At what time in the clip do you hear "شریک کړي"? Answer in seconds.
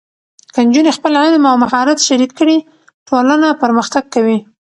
2.07-2.57